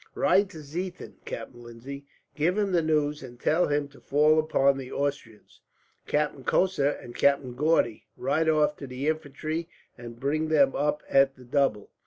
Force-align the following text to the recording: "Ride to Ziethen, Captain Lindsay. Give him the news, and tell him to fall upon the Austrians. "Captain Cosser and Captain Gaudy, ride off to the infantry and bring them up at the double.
"Ride 0.15 0.49
to 0.49 0.63
Ziethen, 0.63 1.17
Captain 1.25 1.61
Lindsay. 1.61 2.05
Give 2.33 2.57
him 2.57 2.71
the 2.71 2.81
news, 2.81 3.21
and 3.21 3.39
tell 3.39 3.67
him 3.67 3.87
to 3.89 3.99
fall 4.01 4.39
upon 4.39 4.79
the 4.79 4.91
Austrians. 4.91 5.61
"Captain 6.07 6.43
Cosser 6.43 6.89
and 6.89 7.13
Captain 7.13 7.53
Gaudy, 7.53 8.05
ride 8.17 8.49
off 8.49 8.75
to 8.77 8.87
the 8.87 9.07
infantry 9.07 9.69
and 9.99 10.19
bring 10.19 10.47
them 10.47 10.75
up 10.75 11.03
at 11.07 11.35
the 11.35 11.45
double. 11.45 11.91